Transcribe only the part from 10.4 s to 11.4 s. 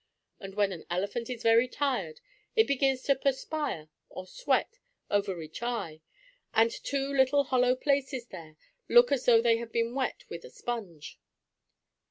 a sponge.